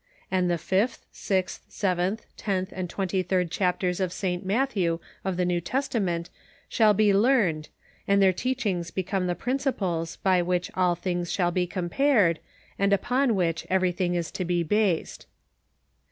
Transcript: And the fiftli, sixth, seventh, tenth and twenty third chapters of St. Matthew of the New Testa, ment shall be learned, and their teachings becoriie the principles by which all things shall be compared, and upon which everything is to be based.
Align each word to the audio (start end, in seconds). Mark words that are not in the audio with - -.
And 0.31 0.49
the 0.49 0.55
fiftli, 0.57 1.03
sixth, 1.11 1.63
seventh, 1.69 2.25
tenth 2.35 2.73
and 2.75 2.89
twenty 2.89 3.21
third 3.21 3.51
chapters 3.51 3.99
of 3.99 4.11
St. 4.11 4.43
Matthew 4.43 4.99
of 5.23 5.37
the 5.37 5.45
New 5.45 5.61
Testa, 5.61 5.99
ment 5.99 6.31
shall 6.67 6.95
be 6.95 7.13
learned, 7.13 7.69
and 8.07 8.19
their 8.19 8.33
teachings 8.33 8.89
becoriie 8.89 9.27
the 9.27 9.35
principles 9.35 10.15
by 10.15 10.41
which 10.41 10.71
all 10.73 10.95
things 10.95 11.31
shall 11.31 11.51
be 11.51 11.67
compared, 11.67 12.39
and 12.79 12.91
upon 12.93 13.35
which 13.35 13.67
everything 13.69 14.15
is 14.15 14.31
to 14.31 14.43
be 14.43 14.63
based. 14.63 15.27